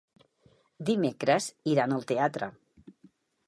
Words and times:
Dimecres 0.87 1.49
iran 1.75 1.95
al 1.99 2.09
teatre. 2.13 2.51